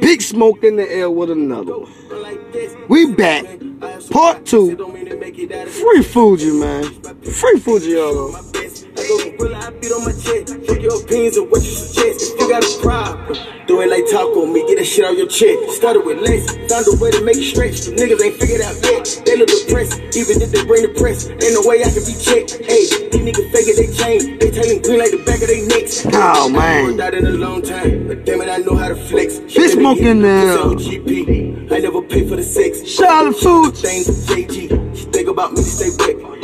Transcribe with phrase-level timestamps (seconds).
[0.00, 2.88] Big Smoke in the air with another one.
[2.88, 3.44] We back.
[4.10, 4.74] Part two.
[5.66, 6.84] Free Fuji, man.
[7.22, 8.32] Free Fuji, y'all.
[9.08, 10.52] I beat on my chest.
[10.68, 12.36] Fuck your opinions and what you suggest.
[12.36, 14.60] If you got a problem, do it like talk on me.
[14.68, 15.80] Get that shit out your chest.
[15.80, 16.44] Started with less.
[16.68, 17.88] Found a way to make it stretch.
[17.88, 19.08] Them niggas ain't figured out yet.
[19.24, 19.96] They look depressed.
[20.12, 21.24] Even if they bring the press.
[21.24, 22.60] Ain't no way I can be checked.
[22.68, 24.24] Hey, these niggas fake it, they change.
[24.40, 26.04] They telling green like the back of their necks.
[26.12, 26.96] Oh, man.
[26.96, 28.08] Not in a long time.
[28.08, 29.40] But damn it, I know how to flex.
[29.48, 30.76] Fish smoking now.
[31.72, 32.84] I never pay for the sex.
[32.84, 33.80] Charlotte Foods.
[33.80, 34.68] Things JG.
[34.96, 36.37] She think about me, stay wet.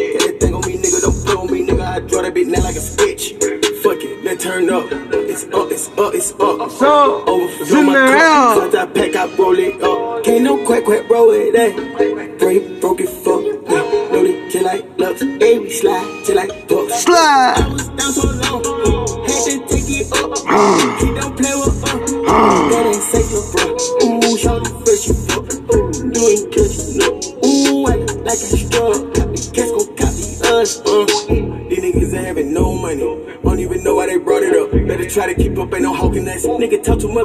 [4.55, 4.87] Turn up.
[4.91, 6.71] It's up, it's up, it's up.
[6.71, 8.63] So, overflow my cup.
[8.63, 10.25] Since I pack, I roll it up.
[10.25, 12.39] Can't no quack, quack, roll it, eh?
[12.39, 13.43] Break, broke it, fuck.
[14.13, 15.19] Know it till I love.
[15.19, 16.91] Hey, slide till I fuck.
[16.91, 17.55] Slide.
[17.57, 18.63] I was down so long.
[19.27, 20.91] Had to take it up.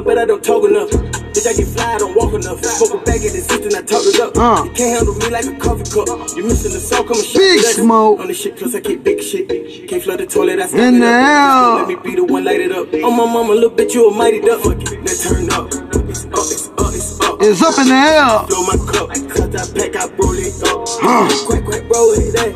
[0.00, 0.90] too much, but I don't talk enough.
[1.30, 2.64] Bitch, I get fly, I don't walk enough.
[2.64, 4.36] Spoke back at the system, I talk it up.
[4.36, 4.64] Uh.
[4.64, 6.08] You can't handle me like a coffee cup.
[6.36, 7.62] You missing the soul, come and shit.
[7.62, 8.20] Big smoke.
[8.20, 9.48] On the shit, cause I keep big shit.
[9.88, 11.74] Can't flood the toilet, I stop In it the hell.
[11.76, 12.92] Let me be the one light it up.
[12.92, 14.64] On my mama, little bitch, you a mighty duck.
[14.64, 15.68] Let's turn up.
[16.10, 17.36] It's up, it's up, it's up.
[17.40, 18.46] It's up in the air.
[18.48, 20.88] Blow my cup, cut that pack, I roll it up.
[20.98, 21.28] Huh.
[21.46, 22.50] Quack, quack, roll it, eh?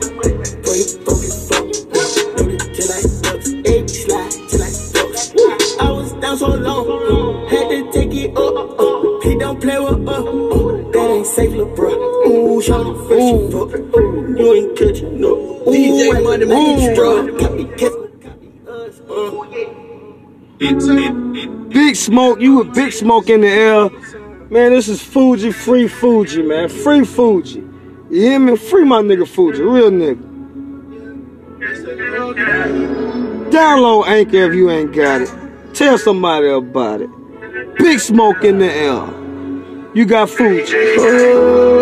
[1.05, 1.65] Broke it, fuck.
[1.65, 3.14] It till I
[6.25, 8.81] down so long, had to take it up.
[8.81, 10.25] Uh, he don't play with us.
[10.25, 11.91] Uh, that ain't safe, little bro.
[11.93, 13.73] Ooh, shawty fresh you fuck.
[13.97, 15.29] Ooh, you ain't catching no.
[15.29, 17.39] Ooh, DJ money make it strong.
[17.39, 19.01] Copy, copy, us.
[19.01, 19.45] Uh.
[21.69, 23.91] Big smoke, you with big smoke in the air.
[24.49, 26.69] Man, this is Fuji, free Fuji, man.
[26.71, 27.61] Free Fuji.
[28.11, 28.57] You hear me?
[28.57, 30.23] Free my nigga Fuji, real nigga.
[33.51, 35.44] Download Anchor if you ain't got it.
[35.75, 37.11] Tell somebody about it.
[37.79, 39.09] Big smoke in the air.
[39.93, 40.73] You got Fuji.
[40.73, 41.75] Oh.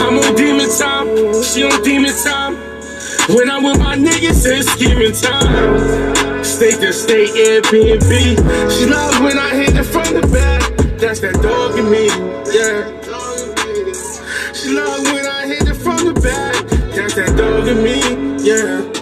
[0.00, 1.06] I'm on demon time,
[1.44, 2.56] she on demon time.
[3.28, 6.44] When I'm with my niggas, it's scheming time.
[6.44, 8.10] State to state Airbnb.
[8.76, 10.60] She love when I hit it from the back.
[10.98, 12.08] That's that dog in me,
[12.52, 12.90] yeah.
[14.52, 16.56] She love when I hit it from the back.
[16.96, 18.00] That's that dog in me,
[18.44, 18.99] yeah.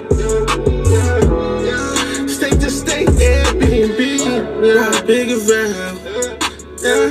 [5.49, 7.11] Yeah.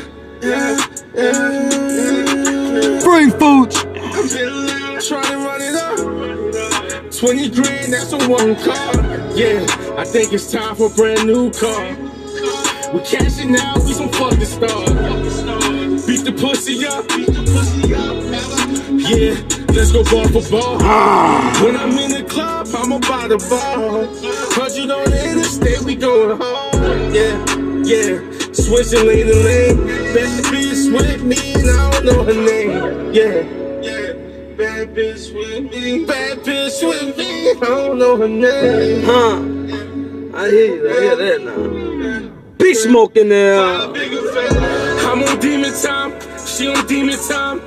[3.01, 3.71] Free food.
[5.01, 7.11] Trying to run it up.
[7.11, 8.93] 20 grand, that's a one car.
[9.35, 9.65] Yeah,
[9.97, 11.95] I think it's time for a brand new car.
[12.93, 15.43] We cashing out, we some fucking stars.
[16.05, 17.05] Beat the pussy up.
[19.09, 19.35] Yeah,
[19.73, 20.77] let's go bar for bar.
[21.63, 24.05] When I'm in the club, I'm about the bar.
[24.53, 27.15] Cause you know the interstate, we going hard.
[27.15, 27.45] Yeah,
[27.83, 28.26] yeah.
[28.67, 29.77] Switching lane.
[30.13, 33.13] Bad bitch with me, and I don't know her name.
[33.13, 33.47] Yeah,
[33.81, 34.11] yeah.
[34.57, 36.03] Bad bitch with me.
[36.05, 39.03] Bad bitch with me, I don't know her name.
[39.05, 40.37] Huh.
[40.37, 40.89] I hear you.
[40.89, 42.29] I hear that now.
[42.57, 43.57] Big smoke in there.
[43.57, 47.59] I'm on demon time, she on demon time.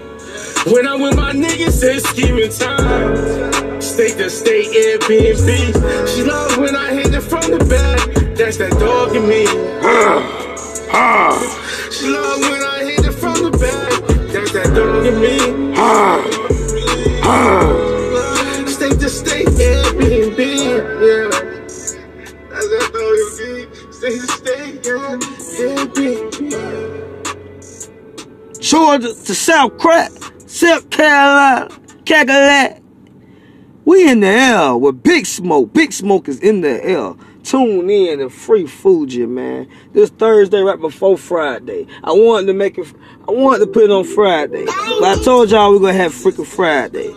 [0.71, 3.81] When I'm with my niggas, it's scheming time.
[3.81, 6.15] State to state Airbnb.
[6.15, 8.37] She love when I hit it from the back.
[8.37, 9.47] That's that dog in me.
[10.91, 13.93] She love when I hit it from the back.
[14.33, 15.39] That's that dog in me.
[18.67, 20.39] State to state Airbnb.
[20.39, 21.31] Yeah.
[22.49, 23.61] That's that dog in me.
[23.93, 26.01] State to state Airbnb.
[28.61, 30.13] Georgia to South Crack,
[30.47, 31.69] South Carolina,
[32.05, 32.81] Cackalack.
[33.85, 35.73] We in the air with Big Smoke.
[35.73, 37.15] Big Smoke is in the air.
[37.51, 39.69] Tune in to Free Fuji, man.
[39.93, 41.85] This Thursday, right before Friday.
[42.05, 42.87] I wanted to make it.
[43.27, 46.47] I wanted to put it on Friday, but I told y'all we're gonna have freaking
[46.47, 47.13] Friday.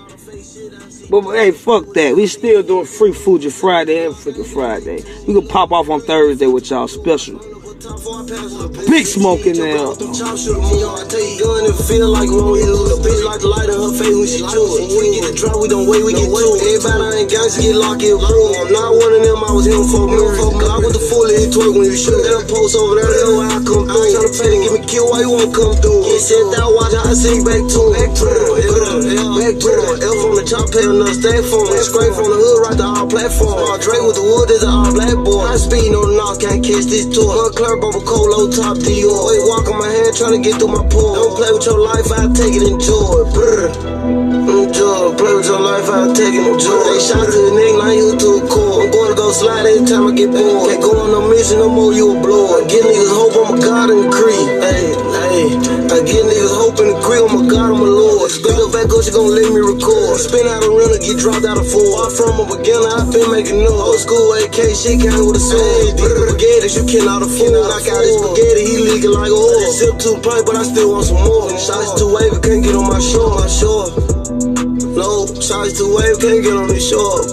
[1.07, 2.15] But hey, fuck that.
[2.15, 5.03] We still doing Free Fuji Friday and freaking Friday.
[5.27, 7.37] We gonna pop off on Thursday with y'all special.
[8.89, 9.77] Big smoke in there.
[9.77, 12.73] Chop shoot me on, I tell you, gun and feel like roll you.
[12.89, 14.87] The bitch like the light in her face when she do it.
[14.87, 16.62] When we get the drop, we don't wait, we get to it.
[16.83, 18.51] Everybody ain't gangsta get locked in room.
[18.59, 20.19] I'm not one of them, I was him for me.
[20.19, 22.19] Glock with the full head twerk when you shoot.
[22.27, 24.03] That post over there, that's why I come through.
[24.03, 26.03] I'm Tryna pay to get me killed, why you wanna come through?
[26.03, 27.95] Get set that watch, I sing back to him.
[27.95, 29.95] Back to him, back to him.
[29.95, 31.79] F on the chop, pay enough, stay for me.
[31.87, 33.63] Scrape from the hood, right to our platform.
[33.79, 35.39] Dre with the wood, there's an all black boy.
[35.39, 37.31] I speed, on the knock, can't catch this tour.
[37.31, 39.23] Moncler, bubble cold, low top Dior.
[39.31, 41.15] Wait, walk on my hand, trying to get through my pool.
[41.15, 43.23] Don't play with your life, I take it, enjoy.
[43.31, 44.22] Brr.
[44.43, 46.83] Enjoy, play with your life, I take it, enjoy.
[46.83, 48.83] They shot to the neck, now you too cool.
[48.83, 50.67] I'm to go slide every time I get bored.
[50.67, 52.59] Can't go on no mission no more, you a blow.
[52.59, 54.47] I get niggas hope I'm a god in the creed.
[54.59, 55.47] Hey, hey,
[55.95, 58.27] I get niggas hope in the creed, I'm oh a god, I'm a lord.
[58.35, 60.19] Spin up back, you gon' let me record.
[60.19, 62.03] Spin out a runner, get dropped out of four.
[62.03, 63.79] I'm from a beginner, I been making noise.
[63.79, 65.95] Old school AK shit came with a sword.
[65.95, 67.63] These spaghettis you cannot afford.
[67.63, 69.71] Knock out his spaghetti, he leaking like oil.
[69.71, 71.47] Sip two pipe, but I still want some more.
[71.55, 74.22] Shots too wavy, can't get on my shore, my shore.
[75.03, 77.23] No, shots too wave, can't get on this shore.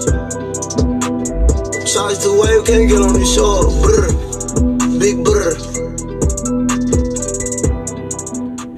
[1.87, 3.71] Shots too wave, can't get on this shore.
[3.81, 4.11] Brr,
[4.99, 5.55] big brr.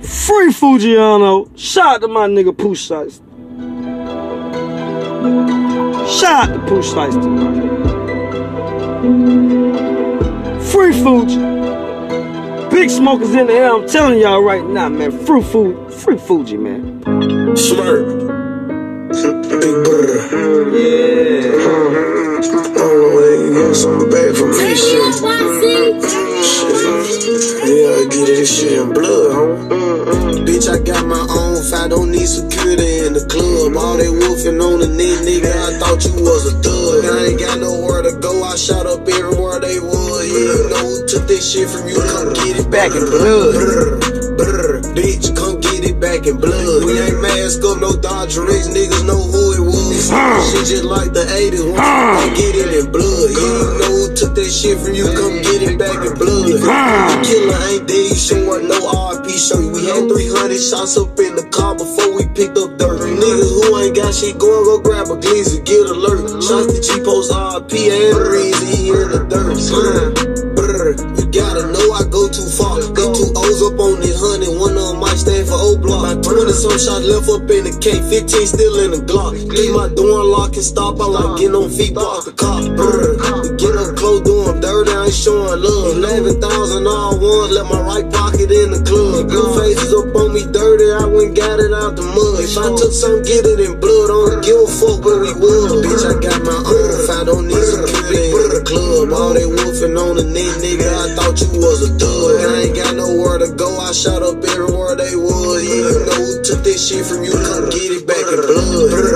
[0.05, 1.49] Free Fujiano.
[1.56, 3.23] Shout out to my nigga Pooh Shiesty.
[6.21, 7.12] Shout out to Pooh man.
[10.71, 11.41] Free Fuji.
[12.69, 13.73] Big smokers in the air.
[13.75, 15.12] I'm telling y'all right now, man.
[15.25, 15.97] Free Fuji.
[15.97, 17.03] Free Fuji, man.
[17.56, 18.22] Smirk.
[19.23, 20.75] Big brr.
[20.75, 21.55] Yeah.
[21.55, 24.99] I don't know where you get something back from me, shit.
[27.63, 30.43] Yeah, I get it, this shit in blood, huh?
[30.43, 33.77] Bitch, I got my own I don't need security in the club.
[33.77, 37.05] All they wolfing on the nigga, I thought you was a thug.
[37.07, 40.27] I ain't got nowhere to go, I shot up everywhere they was.
[40.31, 44.03] Yeah, you know who took this shit from you, come get it back in blood.
[44.95, 45.52] Bitch, come
[46.20, 46.85] in blood.
[46.85, 50.12] We ain't mask up, no Dodger X, niggas know who it was.
[50.53, 53.32] Shit just like the 80s, once you get it in blood.
[53.32, 53.49] You
[53.81, 56.53] know who took that shit from you, come get it back in blood.
[56.53, 56.61] The
[57.25, 59.73] killer ain't dead, you showing no RP show you.
[59.73, 63.00] We had 300 shots up in the car before we picked up dirt.
[63.00, 66.29] Niggas who ain't got shit going, go grab a glizzy, get alert.
[66.44, 70.31] Shots to G-Post RP and Breezy, in the dirt.
[75.93, 79.37] My 20 some shots left up in the K, 15 still in the Glock.
[79.37, 82.65] Leave my door unlocked and stop, I like getting on feet, park the car.
[82.73, 86.00] Brr, we get up close, doing dirty, I ain't showing love.
[86.00, 86.41] 11,000
[86.89, 89.29] all ones, let my right pocket in the club.
[89.29, 92.41] Blue faces up on me dirty, I went got it out the mud.
[92.41, 95.33] If I took some, get it in blood, I don't give a fuck where we
[95.37, 95.77] was.
[95.85, 99.12] Bitch, I got my own, if I don't need some security in the club.
[99.12, 102.49] All they wolfing on the net, nigga, I thought you was a thug.
[102.49, 104.72] I ain't got nowhere to go, I shot up everywhere
[106.82, 108.90] shit from you, come get it back in blood.
[108.90, 109.14] Brr,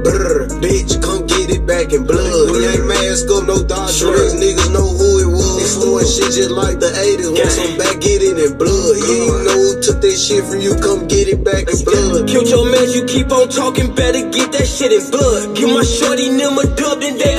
[0.00, 2.48] brr, bitch, come get it back in blood.
[2.48, 5.60] We ain't mask up, no Dodger X, niggas know who it was.
[5.60, 8.96] It's doing shit just like the 80s, want some back, get it in blood.
[8.96, 12.24] You know who took that shit from you, come get it back in blood.
[12.24, 15.52] Killed your man, you keep on talking, better get that shit in blood.
[15.52, 17.36] Give my shorty them a dub, then they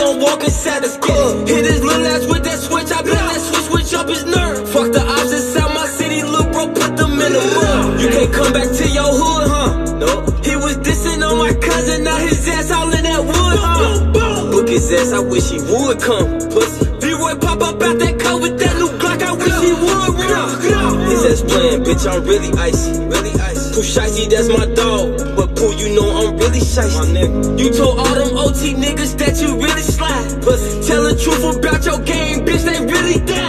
[15.93, 16.39] would come.
[16.49, 16.85] Pussy.
[16.99, 21.09] D-Roy pop up out that car with that new Glock, I wish he would run.
[21.09, 23.73] His ass playing, bitch, I'm really icy, really icy.
[23.73, 25.17] Pooh Shiesty, that's my dog.
[25.35, 27.59] But Pooh, you know I'm really shiesty.
[27.59, 30.41] You told all them OT niggas that you really slide.
[30.41, 30.87] Pussy.
[30.87, 33.43] Tell the truth about your game, bitch, they really dying.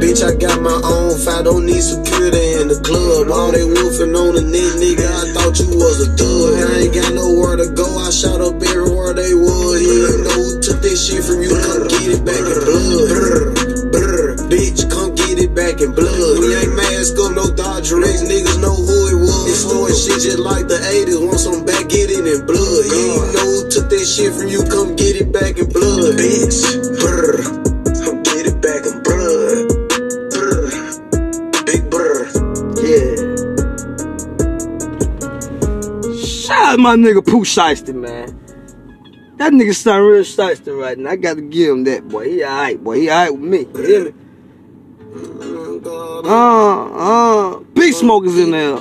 [0.00, 3.32] Bitch, I got my own fight, don't need security in the club.
[3.32, 6.60] All they wolfing on the net, nigga, I thought you was a thug.
[6.60, 9.80] I ain't got nowhere to go, I shot up everywhere they was.
[9.80, 11.56] Yeah, you know who took this shit from you,
[36.84, 38.38] my nigga Pooh Shiesty, man.
[39.38, 41.12] That nigga sound real shiesty right now.
[41.12, 42.28] I gotta give him that, boy.
[42.28, 43.00] He alright, boy.
[43.00, 43.60] He alright with me.
[43.60, 44.12] You hear me?
[46.26, 48.76] Uh, uh, big smokers in there.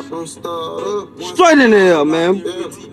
[1.32, 2.42] Straight in there, man.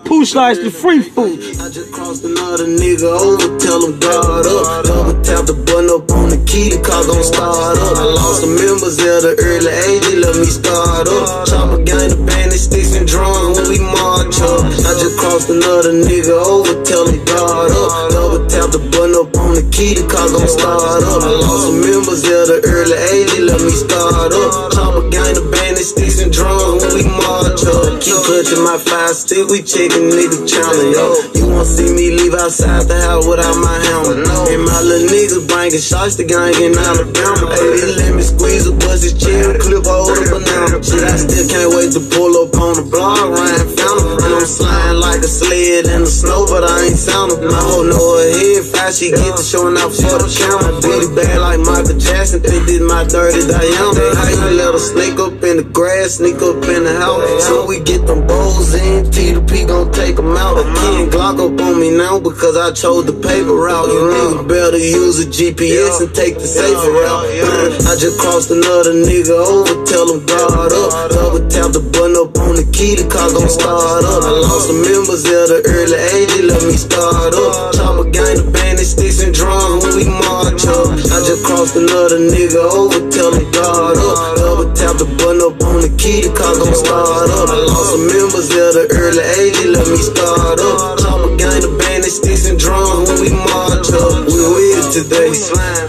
[0.07, 1.38] Pooh Shiesty, free food.
[1.59, 4.85] I just crossed another nigga over, tell him guard up.
[4.87, 7.97] Double tap the button up on the key, the car gon' start up.
[7.99, 11.47] I lost some members at the early age, they let me start up.
[11.47, 12.89] Chopper gang, the band, they sticks
[13.21, 14.65] drums when we march up.
[14.65, 17.91] I just crossed another nigga over, tell him guard up.
[18.12, 21.21] Double tap the button up on the key, the car gon' start up.
[21.21, 24.73] I lost some members at the early age, they let me start up.
[24.73, 27.79] Chopper gang, the band, they sticks and drums when we march up.
[28.00, 31.21] Keep clutching my five stick, we checking nigga channel, yo.
[31.37, 34.25] You won't see me leave outside the house without my helmet.
[34.25, 37.52] And my little niggas bringing shots to gang in Alabama.
[37.52, 40.80] Hey, they let me squeeze a bust his chill, clip hold a banana.
[40.80, 44.49] Shit, I still can't wait to pull up on the block, Ryan found And I'm
[44.49, 48.33] sliding like a sled in the snow, but I ain't sound My whole know her
[48.33, 50.73] head fast, she get to showing out for the camera.
[50.80, 54.09] Booty bad like Michael Jackson, think this my dirty Diana.
[54.16, 57.45] How you let her sneak up in the grass, sneak up in the house.
[57.45, 60.59] So we get them bowls in, T to P gon' take them out.
[60.59, 63.88] A king Glock up on me now because I chose the paper route.
[63.90, 67.26] You niggas better use a GPS and take the safer route.
[67.26, 70.90] Mm, I just crossed another nigga over, tell him guard up.
[71.11, 74.23] Double tap the button up on the key, the car gon' start up.
[74.23, 77.75] I lost some members at the early age, they let me start up.
[77.75, 80.94] Chopper gang, the bandit sticks and drums when we march up.
[81.11, 84.16] I just crossed another nigga over, tell him guard up.
[84.38, 87.79] Double tap the button up on the key, the car gon' start up.
[87.90, 90.94] Some members at the early age, they let me start up.
[91.02, 94.30] Chopper gang, the bandit sticks and drums when we march up.
[94.30, 95.35] We with it today,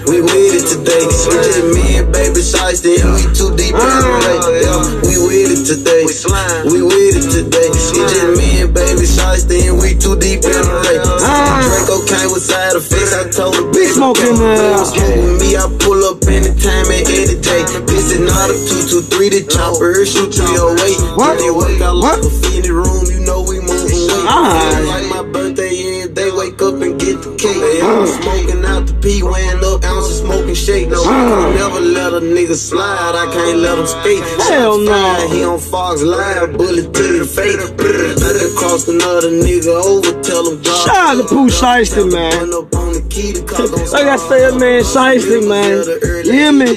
[0.09, 1.05] we with it today.
[1.05, 1.13] We
[1.45, 4.65] just me and baby shiesty, and we too deep in the lake.
[4.65, 6.09] Yeah, we with it today,
[6.73, 7.69] we with it today.
[7.69, 11.05] It's just me and baby shiesty, and we too deep in the lake.
[11.05, 14.73] Draco came with side effects, I told her smoke in there.
[14.89, 17.61] Smoke with me, I pull up anytime and any day.
[17.85, 21.13] This is not a 223, the chopper, shoot 308.
[21.13, 21.37] What?
[30.97, 31.11] Smoking.
[31.11, 34.23] I can never let a nigga slide, I can't let him skate.
[34.47, 35.27] Hell no.
[35.31, 37.57] He on Fox Live, bullet to the face.
[37.61, 40.87] I just crossed another nigga over, tell him drop.
[40.87, 42.51] Shout out to Pooh Shiesty, man.
[43.91, 45.85] Like I said, man, Shiesty, man.
[46.25, 46.75] You hear me?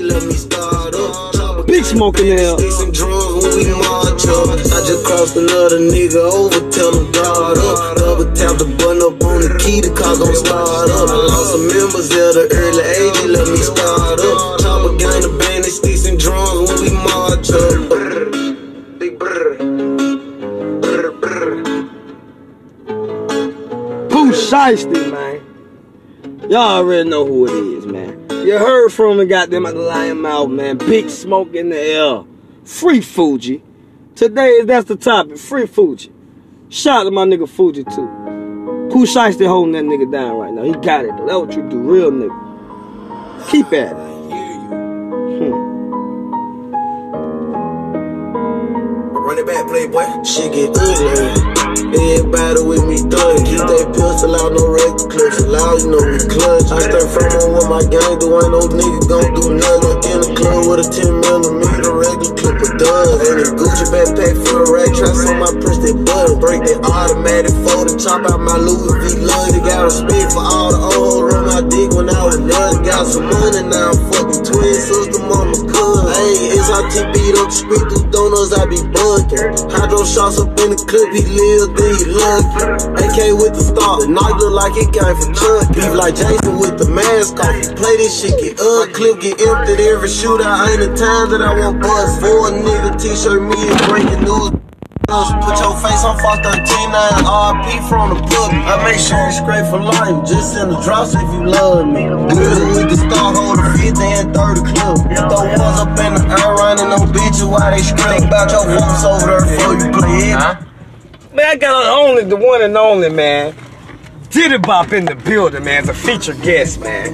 [1.67, 2.59] Big smoke in there.
[2.59, 3.65] Sticks and drums when we.
[3.75, 7.97] I just crossed another nigga over, tell him guard up.
[7.97, 11.09] Double tap the button up on the key, the car gon' start up.
[11.09, 14.04] I lost some members at the early age, let me start
[24.65, 26.47] Man.
[26.49, 28.19] Y'all already know who it is, man.
[28.31, 30.79] You heard from the goddamn out the lion mouth, man.
[30.79, 32.25] Big smoke in the air.
[32.65, 33.63] Free Fuji.
[34.15, 35.37] Today, that's the topic.
[35.37, 36.11] Free Fuji.
[36.71, 38.09] Shout out to my nigga Fuji, too.
[38.91, 40.63] Pooh Shiesty holding that nigga down right now.
[40.63, 41.27] He got it, though.
[41.45, 43.51] That's what you do, real nigga.
[43.51, 44.15] Keep at it.
[49.13, 50.05] Run it back, playboy.
[50.55, 51.54] Get.
[51.75, 53.43] Everybody with me thug.
[53.43, 55.83] Keep that pistol out, no regular clips allowed.
[55.83, 56.71] You know we clutch.
[56.71, 56.79] I
[57.11, 58.31] from on what my gang do.
[58.31, 59.99] Ain't no nigga gon' do nothing.
[60.15, 63.19] In the club with a 10 millimeter regular clip of dubs.
[63.27, 64.91] And a Gucci backpack for the rack.
[64.95, 66.39] Traps on my press that button.
[66.39, 69.51] Break that automatic fold and chop out my Louis V lug.
[69.51, 72.87] They got respect for all the old on my dick when I was young.
[72.87, 73.91] Got some money now.
[73.91, 75.59] I'm fucking twin sister, mama,
[76.65, 78.53] it's how T beat up the street through donuts.
[78.57, 79.53] I be bugging.
[79.69, 81.13] Hydro shots up in the clip.
[81.13, 83.05] He live, then he lucky.
[83.05, 84.01] AK with the star.
[84.01, 85.69] The knife look like it came from Chuck.
[85.77, 87.53] Beef like Jason with the mask off.
[87.77, 88.93] Play this shit, get up.
[88.97, 90.69] Clip get emptied every shootout.
[90.69, 94.74] Ain't the time that I want bust For a nigga t-shirt, me is breaking news.
[95.07, 98.51] Put your face on Fox 13 9 RP from the book.
[98.53, 100.27] I make sure you scrape for life.
[100.27, 102.09] Just in the drops if you love me.
[102.09, 104.97] Good with the star holder, 50 and 30 club.
[105.29, 109.05] Throw ones up in the air, running no bitches while they scream about your whoops
[109.05, 110.41] over there before you play it.
[111.35, 113.55] Man, I got only the one and only, man.
[114.35, 117.07] Diddy Bop in the building, man, as a featured guest, man.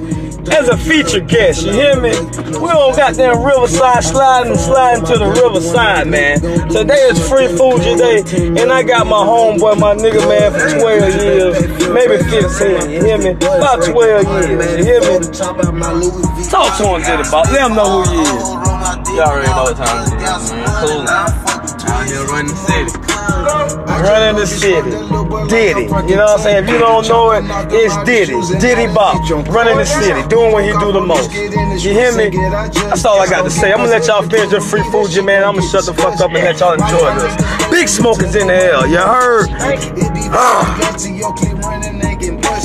[0.51, 2.17] As a featured guest, you hear me?
[2.57, 6.41] We on goddamn Riverside sliding, sliding to the Riverside, man.
[6.71, 8.25] Today is Free Fuji Day,
[8.57, 11.61] and I got my homeboy, my nigga, man, for 12 years,
[11.93, 13.37] maybe 15, you hear me?
[13.37, 15.21] About 12 years, you hear me?
[16.49, 18.49] Talk to him, Diddy Bop, let him know who he is.
[19.13, 20.65] Y'all already know what time it is, man.
[20.81, 21.05] Cool.
[21.05, 23.20] Out here running the city.
[23.41, 24.91] Running the city.
[25.49, 25.83] Diddy.
[26.09, 26.65] You know what I'm saying?
[26.65, 28.35] If you don't know it, it's Diddy.
[28.61, 29.19] Diddy Bop.
[29.49, 30.23] Running the city.
[30.29, 31.33] Doing what he do the most.
[31.33, 32.31] You hear me?
[32.31, 33.73] That's all I got to say.
[33.73, 35.45] I'm gonna let y'all finish your free Fuji, man.
[35.45, 37.35] I'm gonna shut the fuck up and let y'all enjoy this.
[37.71, 38.87] Big smoke is in the hell.
[38.87, 39.49] You heard?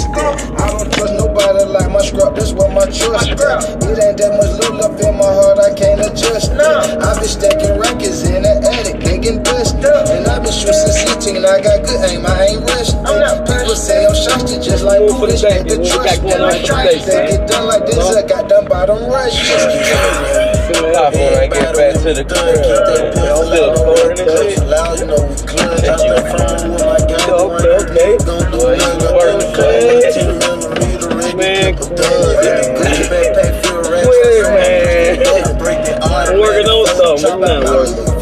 [0.05, 3.39] I don't trust nobody like my scrap, that's what my trust is.
[3.39, 6.59] It ain't that much love up in my heart, I can't adjust it.
[6.59, 10.99] I've been stacking records in the attic, they get dust And I've been shooting since
[11.25, 12.95] 16, I got good aim, I ain't rushed.
[12.95, 16.21] I'm not People say I'm shot just like foolish, get the trust.
[16.21, 18.19] They get done like this, uh-huh.
[18.19, 19.33] I got done by them rush.
[19.33, 23.15] Just keep Pop when I get back to the crib.
[23.17, 24.61] I'm still recording and shit.
[24.65, 25.83] Loud, you know, we clutch.
[25.85, 27.29] I stay from with my gang.
[27.29, 28.17] Okay, okay.
[28.51, 30.37] Boy, you working clean.
[31.35, 31.75] Man,
[34.05, 35.19] Wait, man.
[36.01, 37.31] I'm working on something.
[37.31, 38.14] I'm not working.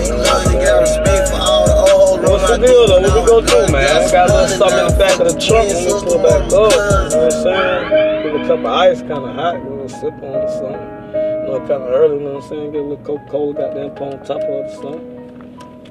[2.63, 3.01] Deal though?
[3.01, 4.11] What we gonna do, man?
[4.11, 6.53] Got a little something in the back of the trunk when we pull back up.
[6.53, 7.83] You know what I'm saying?
[8.23, 9.55] Get a cup of ice, kind of hot.
[9.55, 10.87] You know, sip on or something.
[11.11, 12.15] You know, kind of early.
[12.15, 12.71] You know what I'm saying?
[12.71, 15.05] Get a little goddamn, put on top of it or something.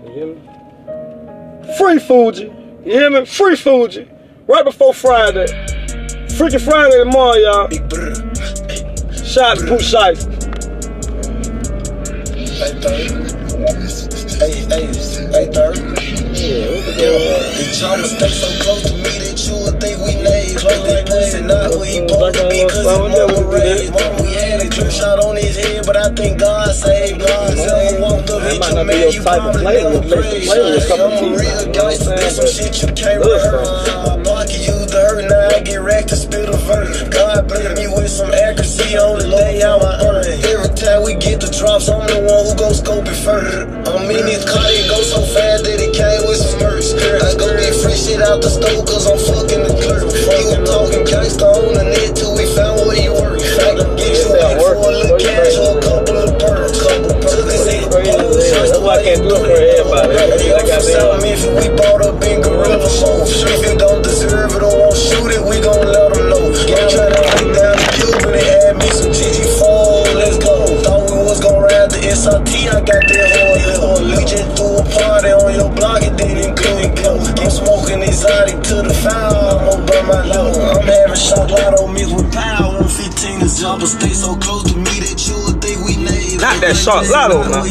[0.06, 0.40] You hear me?
[1.76, 2.48] Free Fuji.
[2.86, 3.26] You hear me?
[3.26, 4.08] Free Fuji.
[4.48, 5.46] Right before Friday.
[6.32, 7.68] Freaking Friday tomorrow, y'all.
[9.12, 10.40] Shout out to Pooh Shiesty.
[14.38, 14.86] Hey, hey,
[15.32, 15.91] hey, third.
[16.42, 20.12] The chopper stay so close to me that you would think we.
[20.62, 23.90] Close like pussy, not where he supposed to be, cause his mama raised.
[23.90, 27.50] Mama, we had a clear shot on his head, but I think God saved God.
[27.58, 30.46] So walked up, hit might your not be man, you probably never to prayed.
[30.46, 33.66] play with a couple I'm a real you gangster, there's some shit you can't rehearse.
[33.90, 37.02] I know I can use the hurt, now I get racked to spit a verse.
[37.11, 40.22] God bless me with some accuracy on the day I was earn.
[40.46, 43.66] Every time we get the drops, I'm the one who gon' scope it first.
[43.90, 46.21] I'm in this car, it go so fast that it came
[48.32, 50.08] out the stove cause I'm fucking the clerk.
[50.08, 53.36] He was talking gangsta on the net till we found where you work.
[53.60, 56.80] I can get you in for a little cash or a couple of perks.
[56.80, 57.68] Couple perks.
[57.92, 60.48] That's why I can't do it for everybody.
[60.48, 61.20] I got that.
[61.20, 63.28] Memphis, we bought up in gorilla mode.
[63.28, 66.01] If you don't deserve it or won't shoot it, we gon' let
[81.50, 82.78] lotto mixed with power.
[82.82, 86.40] 115 is jumper, stay so close to me that you would think we laid.
[86.40, 87.62] Not that shot lotto, man.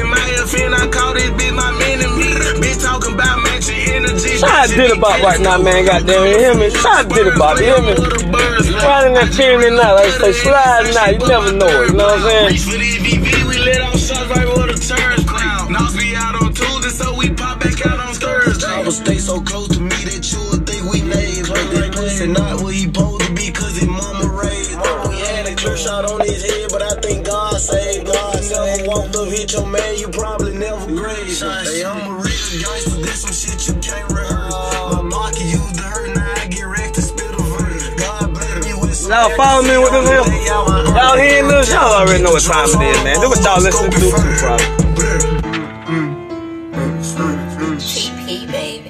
[0.00, 2.28] In my FN, I call this bitch my enemy.
[2.60, 4.36] Bitch talking about matching energy.
[4.36, 5.84] Shout out did about right now, man.
[5.84, 6.70] Goddamn, you hear me?
[6.70, 7.94] Shout out did about, you hear me?
[8.76, 12.20] Riding that pyramid now, like say, sliding out, you never know it, you know what
[12.20, 12.85] I'm saying?
[30.96, 31.42] Grazed.
[31.42, 34.54] Hey, I'm a real gangster, there's some shit you can't rehearse.
[34.92, 37.88] My market used to hurt, now I get wrecked to spit a verse.
[38.00, 40.24] God bless me with Y'all follow me with this here?
[40.96, 41.70] Y'all hearing this?
[41.70, 43.20] Y'all already know what time it is, man.
[43.20, 44.86] This what y'all listening to too, probably.
[47.76, 48.88] TP, baby.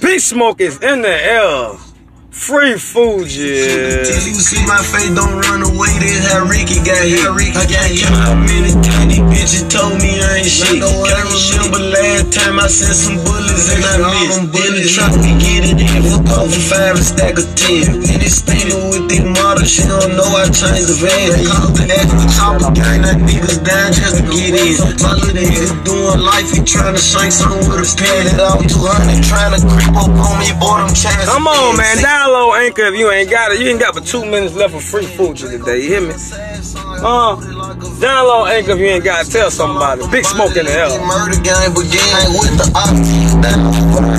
[0.00, 1.76] Big Smoke is in the air.
[2.30, 3.64] Free Fuji.
[4.04, 5.95] Till you see my face, don't run away.
[5.96, 7.32] This how Ricky got here.
[7.56, 9.08] I got hit a minute time.
[9.08, 10.82] These bitches told me I ain't shit.
[10.82, 14.52] Can't remember last time I sent some bullets and I missed.
[14.56, 18.04] In the trap, we get it in for over five and stack of ten.
[18.04, 21.32] And it's steaming with this model, she don't know I changed the van.
[21.48, 24.76] Call the extra chopper, gang that niggas down just to get in.
[25.00, 28.36] My little nigga doing life, he tryna shank something with a pen.
[28.36, 31.24] It out 200, tryna creep up on me, boy, them chains.
[31.24, 31.96] Come on, man.
[32.04, 33.60] Download Anchor if you ain't got it.
[33.60, 35.85] You ain't got but two minutes left for free Fuji today.
[35.86, 36.14] You hear me?
[36.98, 37.38] Uh,
[38.02, 40.02] download Anchor if you ain't gotta Tell somebody.
[40.10, 40.90] Big Smoke in the air.
[40.98, 42.66] Murder game begin with the.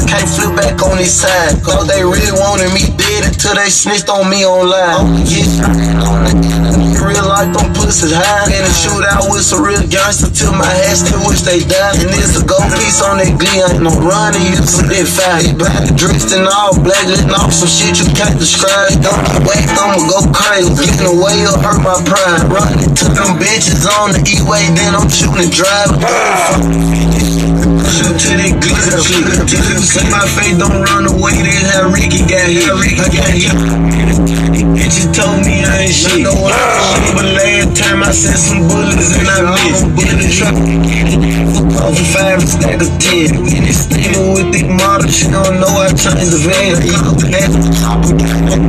[0.07, 1.59] Can't flip back on side.
[1.67, 4.93] Thought they really wanted me dead until they snitched on me online.
[4.93, 5.57] Oh, yeah,
[7.01, 8.49] real life, them pussies high.
[8.53, 11.97] In a shootout with some real gangsters till my head still wish they died.
[12.01, 13.61] And there's a gold piece on that glee.
[13.63, 15.57] Ain't no running, you for that fight.
[15.97, 18.93] Dressed in all black, letting off some shit you can't describe.
[19.01, 20.69] Don't get whacked, I'ma go crazy.
[20.77, 22.45] Getting away or hurt my pride.
[22.51, 26.01] Running to them bitches on the E-way, then I'm shooting and driving.
[27.87, 29.45] Shoot to that glitter, glitter.
[29.47, 31.39] Till you see my face, don't run away.
[31.43, 32.75] That's how Ricky got here.
[32.75, 34.56] I got
[34.87, 35.07] here.
[35.07, 36.23] bitches told me I ain't shit.
[36.23, 39.85] But last time I sent some bullets and I missed.
[39.97, 40.55] In the truck,
[41.83, 43.35] over five stack of ten.
[43.51, 46.79] In this steamer with the model, she don't know I changed the van.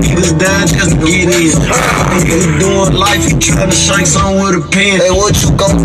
[0.03, 1.55] Niggas dying just to get in.
[2.19, 4.99] Niggas doing life, he trying to shank something with a pen.
[4.99, 5.79] Hey, what you gon'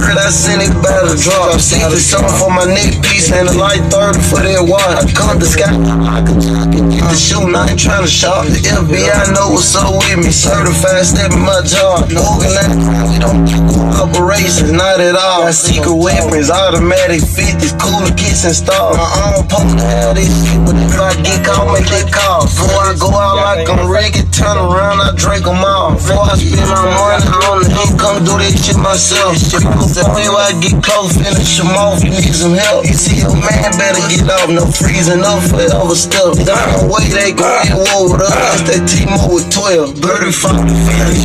[0.00, 1.60] Heard I sent it by the drop.
[1.60, 4.96] The song for my neck piece and a light 30 for that watch.
[4.96, 5.70] I come to sky.
[5.70, 8.46] The shooting, I ain't trying to shop.
[8.46, 8.60] The
[9.10, 10.30] FBI know what's up with me.
[10.30, 12.10] Certified step in my job.
[12.10, 12.78] No organized,
[13.10, 15.44] we don't operations, not at all.
[15.44, 18.96] Got secret weapons, automatic 50s, cooler and stars.
[18.96, 22.48] My own pump all this shit, but if I get caught, make that call.
[22.48, 25.92] Before I go out like I'm Ricky, turn around, I drink them all.
[25.92, 29.36] Before I spend my money on the income, do this shit myself.
[29.52, 32.88] People tell me I get close, finish them off, you need some help.
[32.88, 36.40] You see, a man better get off, no freezing up forever stuff.
[36.40, 36.56] The
[36.88, 38.64] way they go in war with us,
[39.00, 39.96] T-Mo with 12.
[40.00, 41.24] Birdie fuck the finish.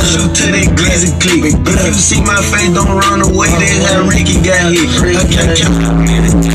[0.00, 1.52] Shoot to that glizzy click.
[1.52, 3.52] If you see my face, don't run away.
[3.60, 4.88] That's how Ricky got hit.
[5.12, 5.68] I can't keep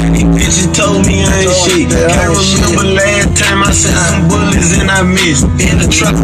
[0.10, 1.94] These bitches told me I ain't shit.
[1.94, 5.46] Can't remember last time I sent some bullets and I missed.
[5.62, 6.18] In the truck,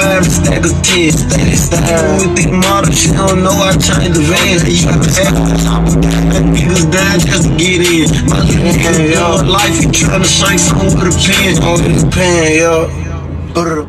[0.00, 1.12] five stack of ten.
[1.12, 4.64] Steady style with the model, she don't know I changed the van.
[4.64, 5.04] You got
[6.56, 8.08] Niggas dying just to get in.
[8.32, 8.40] My
[9.44, 11.58] life, you trying to shank something with a pen.
[11.64, 12.77] On the pen, yo.
[12.86, 13.82] Brr.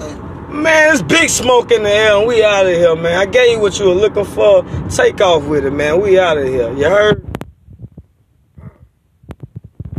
[0.00, 0.52] Eh.
[0.52, 3.18] Man, it's big smoke in the air and we out of here, man.
[3.18, 4.64] I gave you what you were looking for.
[4.88, 6.00] Take off with it, man.
[6.00, 6.72] We out of here.
[6.74, 7.31] You heard?